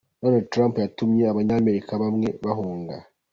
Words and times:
Donald 0.21 0.45
Trump 0.53 0.73
yatumye 0.83 1.23
abanyamerika 1.31 1.91
bamwe 2.03 2.27
bahunga. 2.45 2.97